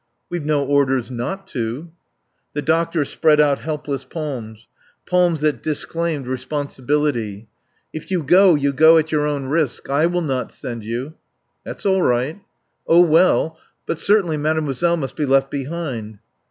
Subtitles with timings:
[0.31, 1.91] "We've no orders not to."
[2.53, 4.67] The doctor spread out helpless palms,
[5.05, 7.47] palms that disclaimed responsibility.
[7.93, 9.91] "If you go, you go at your own risk.
[9.91, 11.13] I will not send you."
[11.63, 12.41] "That's all right."
[12.87, 16.17] "Oh well But certainly Mademoiselle must be left behind."